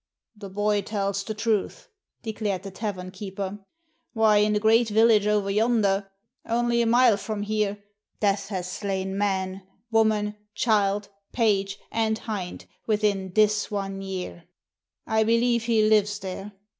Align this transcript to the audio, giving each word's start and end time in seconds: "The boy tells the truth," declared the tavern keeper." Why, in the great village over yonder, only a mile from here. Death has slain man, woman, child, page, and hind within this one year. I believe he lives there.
"The 0.35 0.49
boy 0.49 0.81
tells 0.81 1.23
the 1.23 1.35
truth," 1.35 1.87
declared 2.23 2.63
the 2.63 2.71
tavern 2.71 3.11
keeper." 3.11 3.59
Why, 4.13 4.37
in 4.37 4.53
the 4.53 4.59
great 4.59 4.89
village 4.89 5.27
over 5.27 5.51
yonder, 5.51 6.09
only 6.43 6.81
a 6.81 6.87
mile 6.87 7.17
from 7.17 7.43
here. 7.43 7.83
Death 8.19 8.47
has 8.49 8.65
slain 8.71 9.15
man, 9.15 9.61
woman, 9.91 10.37
child, 10.55 11.09
page, 11.33 11.77
and 11.91 12.17
hind 12.17 12.65
within 12.87 13.33
this 13.33 13.69
one 13.69 14.01
year. 14.01 14.45
I 15.05 15.23
believe 15.23 15.65
he 15.65 15.83
lives 15.87 16.17
there. 16.17 16.51